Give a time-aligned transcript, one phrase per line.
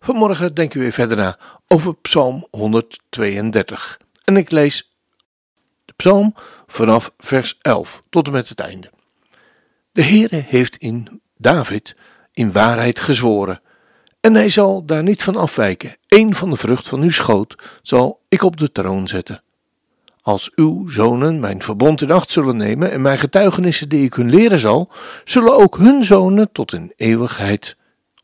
[0.00, 4.00] Vanmorgen denken we weer verder na over Psalm 132.
[4.24, 4.96] En ik lees
[5.84, 6.34] de psalm
[6.66, 8.90] vanaf vers 11 tot en met het einde.
[9.92, 11.96] De Heere heeft in David
[12.32, 13.60] in waarheid gezworen,
[14.20, 15.96] en hij zal daar niet van afwijken.
[16.08, 19.42] Een van de vrucht van uw schoot zal ik op de troon zetten.
[20.22, 24.30] Als uw zonen mijn verbond in acht zullen nemen en mijn getuigenissen die ik hun
[24.30, 24.92] leren zal,
[25.24, 27.76] zullen ook hun zonen tot in eeuwigheid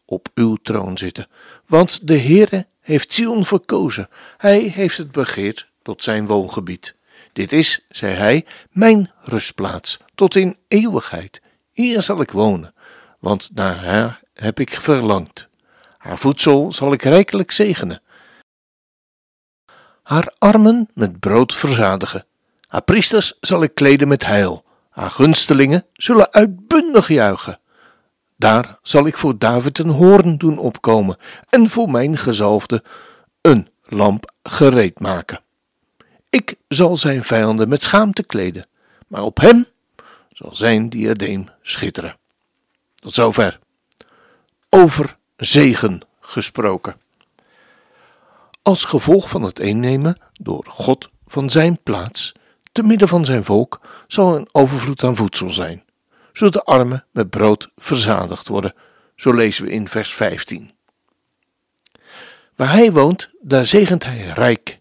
[0.06, 1.28] op uw troon zitten.
[1.66, 4.08] Want de Heere heeft Sion verkozen.
[4.36, 6.94] Hij heeft het begeerd tot zijn woongebied.
[7.32, 11.40] Dit is, zei hij, mijn rustplaats tot in eeuwigheid.
[11.72, 12.74] Hier zal ik wonen,
[13.18, 15.48] want naar haar heb ik verlangd.
[15.98, 18.02] Haar voedsel zal ik rijkelijk zegenen.
[20.02, 22.26] Haar armen met brood verzadigen.
[22.66, 24.64] Haar priesters zal ik kleden met heil.
[24.90, 27.60] Haar gunstelingen zullen uitbundig juichen.
[28.36, 31.16] Daar zal ik voor David een hoorn doen opkomen
[31.48, 32.82] en voor mijn gezalfde
[33.40, 35.40] een lamp gereed maken.
[36.30, 38.66] Ik zal zijn vijanden met schaamte kleden,
[39.06, 39.66] maar op hem
[40.32, 42.16] zal zijn diadeem schitteren.
[42.94, 43.58] Tot zover.
[44.68, 47.00] Over zegen gesproken.
[48.62, 52.32] Als gevolg van het innemen door God van zijn plaats,
[52.72, 55.85] te midden van zijn volk, zal een overvloed aan voedsel zijn
[56.36, 58.74] zodat de armen met brood verzadigd worden.
[59.14, 60.70] Zo lezen we in vers 15.
[62.56, 64.80] Waar hij woont, daar zegent hij rijk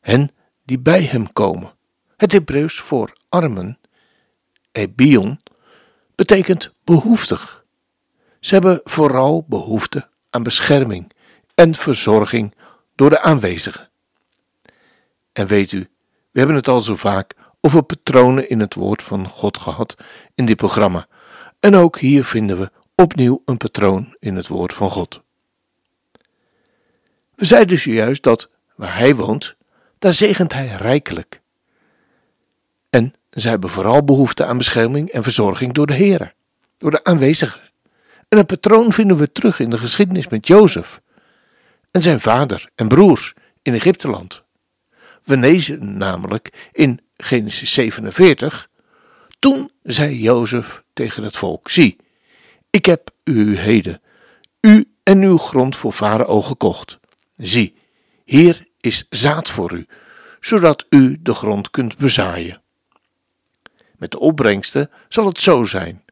[0.00, 0.30] hen
[0.64, 1.72] die bij hem komen.
[2.16, 3.78] Het Hebreeuws voor armen,
[4.72, 5.40] ebion,
[6.14, 7.64] betekent behoeftig.
[8.40, 11.12] Ze hebben vooral behoefte aan bescherming
[11.54, 12.54] en verzorging
[12.94, 13.90] door de aanwezigen.
[15.32, 15.88] En weet u,
[16.30, 19.96] we hebben het al zo vaak over patronen in het woord van God gehad
[20.34, 21.06] in dit programma.
[21.60, 25.22] En ook hier vinden we opnieuw een patroon in het woord van God.
[27.34, 29.56] We zeiden dus juist dat waar hij woont,
[29.98, 31.40] daar zegent hij rijkelijk.
[32.90, 36.34] En zij hebben vooral behoefte aan bescherming en verzorging door de Heer,
[36.78, 37.60] door de aanwezigen.
[38.28, 41.00] En een patroon vinden we terug in de geschiedenis met Jozef
[41.90, 44.42] en zijn vader en broers in Egypteland.
[45.24, 48.68] We lezen namelijk in Genesis 47.
[49.38, 51.96] Toen zei Jozef tegen het volk: Zie,
[52.70, 54.00] ik heb u heden,
[54.60, 56.98] u en uw grond voor farao gekocht.
[57.36, 57.74] Zie,
[58.24, 59.86] hier is zaad voor u,
[60.40, 62.62] zodat u de grond kunt bezaaien.
[63.96, 66.04] Met de opbrengsten zal het zo zijn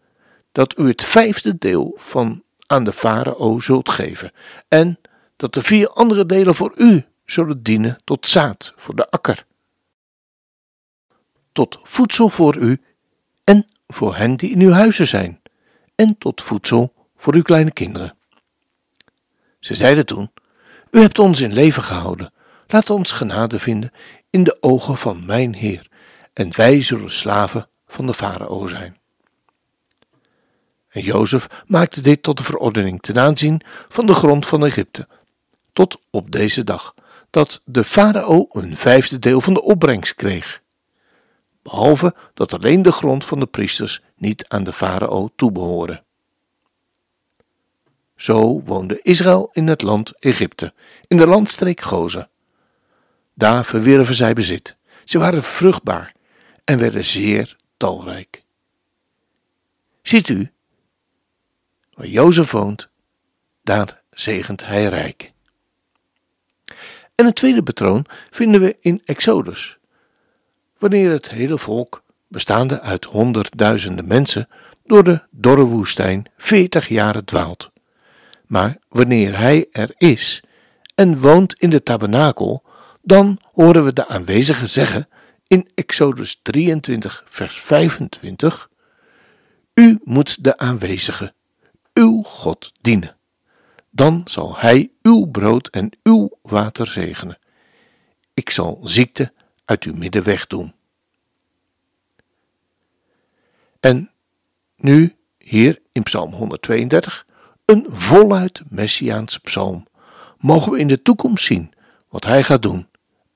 [0.52, 4.32] dat u het vijfde deel van aan de farao zult geven,
[4.68, 4.98] en
[5.36, 9.44] dat de vier andere delen voor u zullen dienen tot zaad voor de akker
[11.52, 12.80] tot voedsel voor u
[13.44, 15.40] en voor hen die in uw huizen zijn,
[15.94, 18.16] en tot voedsel voor uw kleine kinderen.
[19.58, 20.30] Ze zeiden toen:
[20.90, 22.32] U hebt ons in leven gehouden,
[22.66, 23.92] laat ons genade vinden
[24.30, 25.88] in de ogen van mijn Heer,
[26.32, 28.98] en wij zullen slaven van de farao zijn.
[30.88, 35.08] En Jozef maakte dit tot de verordening ten aanzien van de grond van Egypte,
[35.72, 36.94] tot op deze dag,
[37.30, 40.62] dat de farao een vijfde deel van de opbrengst kreeg
[41.62, 46.02] behalve dat alleen de grond van de priesters niet aan de farao toebehoorde.
[48.16, 50.72] Zo woonde Israël in het land Egypte,
[51.08, 52.28] in de landstreek Gozen.
[53.34, 54.76] Daar verwierven zij bezit.
[55.04, 56.14] Ze waren vruchtbaar
[56.64, 58.44] en werden zeer talrijk.
[60.02, 60.52] Ziet u,
[61.94, 62.88] waar Jozef woont,
[63.62, 65.32] daar zegent hij rijk.
[67.14, 69.78] En een tweede patroon vinden we in Exodus,
[70.80, 74.48] wanneer het hele volk, bestaande uit honderdduizenden mensen,
[74.84, 77.70] door de dorre woestijn veertig jaren dwaalt.
[78.46, 80.42] Maar wanneer hij er is
[80.94, 82.62] en woont in de tabernakel,
[83.02, 85.08] dan horen we de aanwezigen zeggen
[85.46, 88.70] in Exodus 23, vers 25:
[89.74, 91.34] U moet de aanwezige,
[91.94, 93.16] uw God, dienen.
[93.90, 97.38] Dan zal hij uw brood en uw water zegenen.
[98.34, 99.32] Ik zal ziekte
[99.70, 100.74] uit uw midden wegdoen.
[103.80, 104.10] En
[104.76, 107.26] nu, hier in Psalm 132,
[107.64, 109.86] een voluit Messiaanse psalm,
[110.38, 111.72] mogen we in de toekomst zien
[112.08, 112.88] wat hij gaat doen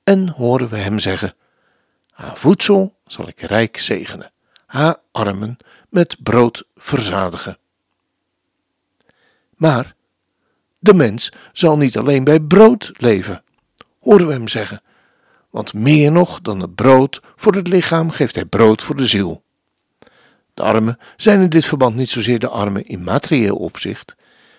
[0.04, 1.34] en horen we hem zeggen:
[2.10, 4.32] Haar voedsel zal ik rijk zegenen,
[4.66, 5.56] haar armen
[5.88, 7.58] met brood verzadigen.
[9.54, 9.94] Maar
[10.78, 13.42] de mens zal niet alleen bij brood leven,
[13.98, 14.82] horen we hem zeggen,
[15.54, 19.42] want meer nog dan het brood voor het lichaam geeft hij brood voor de ziel.
[20.54, 24.16] De armen zijn in dit verband niet zozeer de armen in materieel opzicht,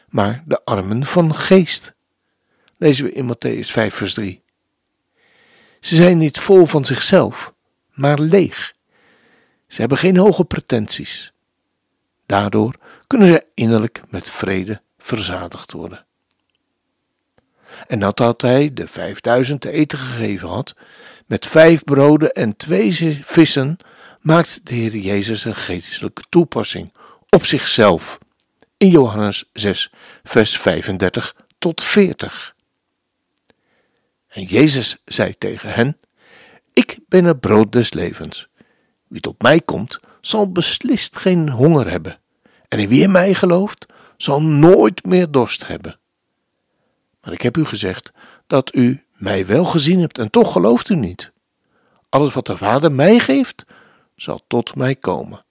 [0.10, 1.94] maar de armen van geest.
[2.78, 4.44] Lezen we in Matthäus 5, vers 3.
[5.80, 7.54] Ze zijn niet vol van zichzelf,
[7.94, 8.74] maar leeg.
[9.68, 11.34] Ze hebben geen hoge pretenties.
[12.26, 12.76] Daardoor
[13.08, 16.05] kunnen ze innerlijk met vrede verzadigd worden.
[17.88, 20.76] En nadat hij de vijfduizend te eten gegeven had,
[21.26, 23.78] met vijf broden en twee vissen,
[24.22, 26.94] maakt de Heer Jezus een geestelijke toepassing
[27.30, 28.18] op zichzelf.
[28.78, 29.92] In Johannes 6,
[30.24, 32.56] vers 35 tot 40.
[34.28, 35.98] En Jezus zei tegen hen:
[36.74, 38.48] Ik ben het brood des levens.
[39.08, 42.20] Wie tot mij komt, zal beslist geen honger hebben.
[42.68, 43.86] En wie in mij gelooft,
[44.18, 46.00] zal nooit meer dorst hebben.
[47.25, 48.12] Maar ik heb u gezegd
[48.48, 51.31] dat u mij wel gezien hebt en toch gelooft u niet.
[52.10, 53.66] Alles wat de Vader mij geeft,
[54.16, 55.45] zal tot mij komen.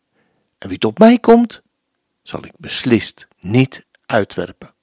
[0.59, 1.63] En wie tot mij komt,
[2.23, 4.75] zal ik beslist niet uitwerpen.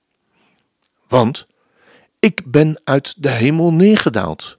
[1.08, 1.48] Want
[2.20, 4.58] ik ben uit de hemel neergedaald,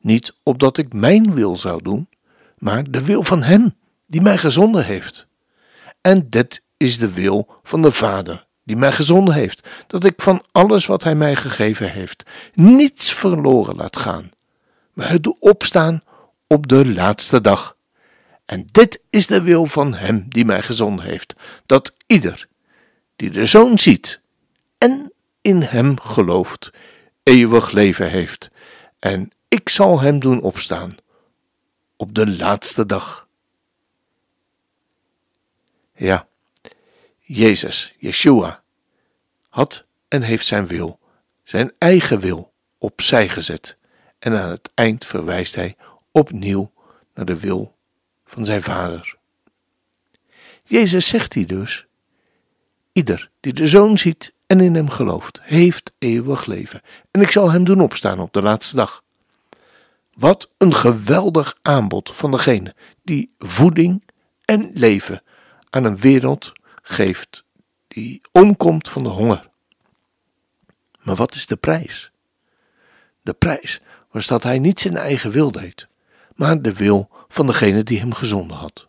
[0.00, 2.08] niet opdat ik mijn wil zou doen,
[2.58, 3.74] maar de wil van Hem
[4.06, 5.26] die mij gezonden heeft.
[6.00, 10.44] En dit is de wil van de Vader die mij gezonden heeft, dat ik van
[10.52, 12.22] alles wat Hij mij gegeven heeft
[12.54, 14.30] niets verloren laat gaan,
[14.92, 16.02] maar het doe opstaan
[16.46, 17.76] op de laatste dag.
[18.44, 21.34] En dit is de wil van Hem die mij gezonden heeft,
[21.66, 22.46] dat ieder
[23.16, 24.20] die de Zoon ziet
[24.78, 26.70] en in Hem gelooft,
[27.22, 28.50] eeuwig leven heeft.
[28.98, 30.90] En ik zal Hem doen opstaan
[31.96, 33.26] op de laatste dag.
[35.94, 36.26] Ja,
[37.28, 38.62] Jezus, Yeshua,
[39.48, 40.98] had en heeft zijn wil,
[41.42, 43.76] zijn eigen wil, opzij gezet.
[44.18, 45.76] En aan het eind verwijst hij
[46.10, 46.72] opnieuw
[47.14, 47.74] naar de wil
[48.24, 49.16] van zijn Vader.
[50.64, 51.86] Jezus zegt hier dus:
[52.92, 56.82] Ieder die de Zoon ziet en in hem gelooft, heeft eeuwig leven.
[57.10, 59.02] En ik zal hem doen opstaan op de laatste dag.
[60.14, 64.02] Wat een geweldig aanbod van degene die voeding
[64.44, 65.22] en leven
[65.70, 66.52] aan een wereld
[66.88, 67.44] geeft
[67.88, 69.48] die omkomt van de honger.
[71.02, 72.10] Maar wat is de prijs?
[73.22, 73.80] De prijs
[74.10, 75.88] was dat hij niet zijn eigen wil deed,
[76.34, 78.88] maar de wil van degene die hem gezonden had.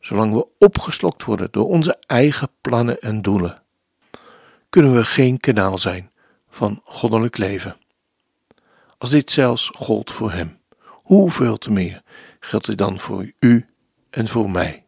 [0.00, 3.62] Zolang we opgeslokt worden door onze eigen plannen en doelen,
[4.68, 6.10] kunnen we geen kanaal zijn
[6.50, 7.76] van goddelijk leven.
[8.98, 12.02] Als dit zelfs gold voor hem, hoeveel te meer
[12.40, 13.66] geldt dit dan voor u
[14.10, 14.85] en voor mij?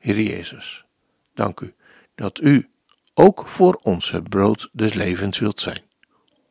[0.00, 0.84] Heer Jezus,
[1.34, 1.74] dank u
[2.14, 2.70] dat u
[3.14, 5.82] ook voor ons het brood des levens wilt zijn,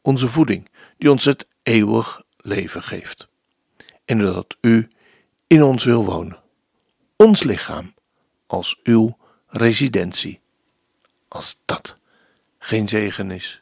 [0.01, 3.27] onze voeding die ons het eeuwig leven geeft.
[4.05, 4.89] En dat u
[5.47, 6.39] in ons wil wonen,
[7.15, 7.93] ons lichaam
[8.47, 9.17] als uw
[9.47, 10.39] residentie,
[11.27, 11.97] als dat
[12.59, 13.61] geen zegen is.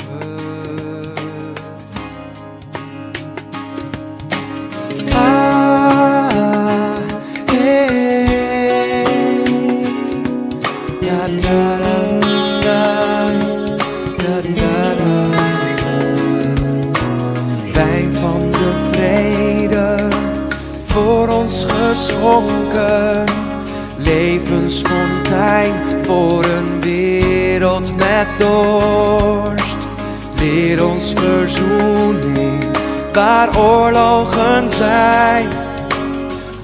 [30.71, 32.63] Leer ons verzoening
[33.13, 35.47] waar oorlogen zijn.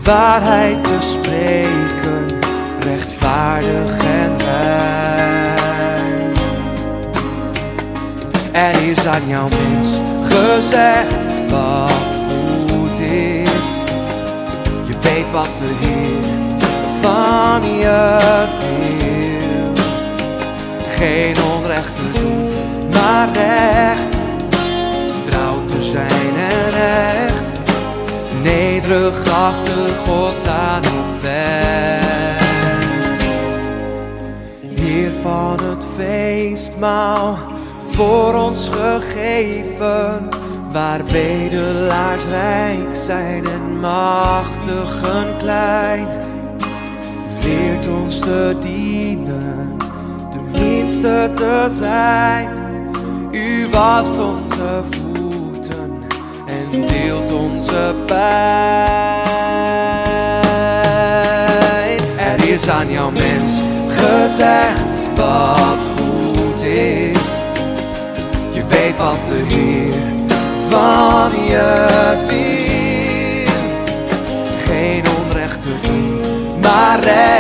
[0.04, 2.40] Waarheid te spreken,
[2.80, 6.34] rechtvaardig en rein.
[8.52, 13.68] Er is aan jouw mens gezegd wat goed is.
[14.88, 16.66] Je weet wat de Heer
[17.02, 18.18] van je
[18.60, 19.86] wil.
[20.98, 21.36] Geen
[21.68, 22.50] onrecht te doen,
[22.94, 24.18] maar recht.
[25.30, 27.52] Trouw te zijn en echt.
[28.44, 32.46] Nederig achter God aan op weg.
[34.76, 37.38] Heer van het feestmaal
[37.88, 40.30] voor ons gegeven,
[40.72, 46.08] waar bedelaars rijk zijn en machtigen klein.
[47.44, 49.76] Leert ons te dienen,
[50.88, 52.50] te zijn.
[53.32, 56.04] U wast onze voeten
[56.46, 59.28] en deelt onze pijn.
[62.18, 67.18] Er is aan jouw mens gezegd wat goed is.
[68.52, 69.94] Je weet wat de Heer
[70.70, 71.74] van je
[72.28, 72.46] wil.
[74.66, 77.37] Geen onrecht te doen, maar recht.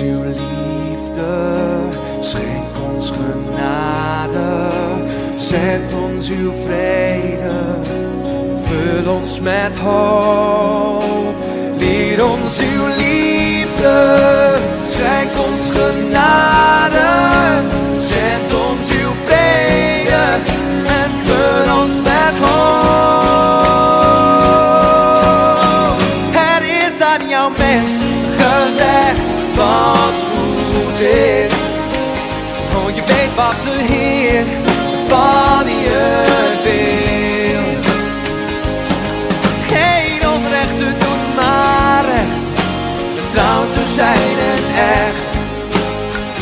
[0.00, 1.32] Uw liefde,
[2.20, 4.70] schenk ons genade,
[5.36, 7.78] zet ons uw vrede,
[8.62, 11.34] vul ons met hoop.
[11.78, 13.94] Leer ons uw liefde,
[14.88, 17.08] schenk ons genade,
[18.08, 20.24] zet ons uw vrede.
[20.86, 22.74] En vul ons met hoop.
[26.32, 27.92] Het is aan jouw mens
[28.38, 31.52] gezegd wat goed is.
[32.76, 34.44] Oh, je weet wat de Heer
[35.08, 36.22] van je
[36.64, 37.82] wil.
[39.68, 42.46] Geen onrecht te doen, maar recht.
[43.32, 45.32] Trouw te zijn en echt.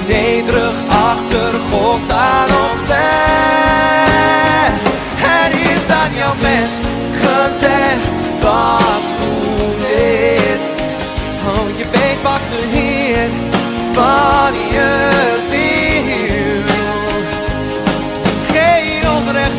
[0.07, 4.73] Nederig achter God aan op weg.
[5.17, 6.71] Het is aan jouw mens
[7.13, 8.13] gezegd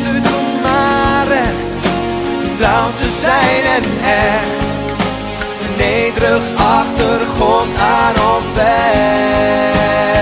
[0.02, 1.86] te doen, maar recht.
[2.56, 4.62] Trouw te zijn en echt.
[5.76, 10.13] Nederig achter God aan op weg.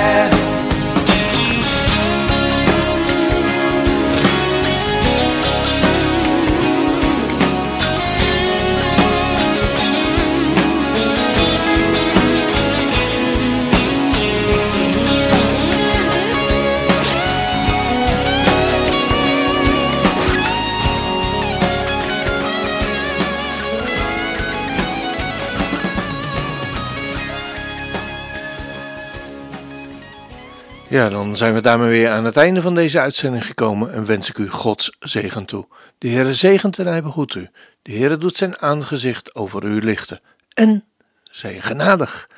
[30.93, 34.29] Ja, dan zijn we daarmee weer aan het einde van deze uitzending gekomen en wens
[34.29, 35.67] ik u Gods zegen toe.
[35.99, 37.51] De Heere zegent en hij behoedt u.
[37.83, 40.21] De Heere doet zijn aangezicht over u lichten.
[40.55, 40.85] En
[41.23, 42.29] zij genadig.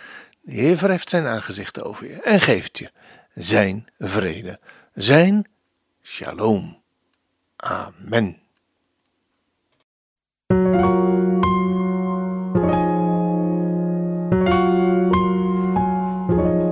[0.40, 2.90] De Heer verheft zijn aangezicht over je en geeft je
[3.34, 4.58] zijn vrede,
[4.94, 5.46] zijn
[6.02, 6.82] shalom.
[7.56, 8.38] Amen.